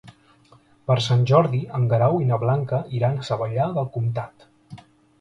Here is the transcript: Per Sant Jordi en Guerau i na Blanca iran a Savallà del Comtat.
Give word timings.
Per 0.91 0.95
Sant 1.07 1.21
Jordi 1.33 1.59
en 1.81 1.87
Guerau 1.93 2.19
i 2.25 2.31
na 2.33 2.41
Blanca 2.47 2.83
iran 3.03 3.21
a 3.25 3.31
Savallà 3.31 3.71
del 3.81 3.95
Comtat. 3.99 4.53